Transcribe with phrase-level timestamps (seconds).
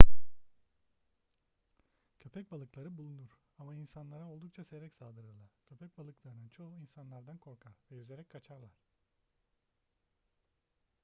[2.19, 8.71] köpekbalıkları bulunur ama insanlara oldukça seyrek saldırırlar köpekbalıklarının çoğu insanlardan korkar ve yüzerek kaçarlar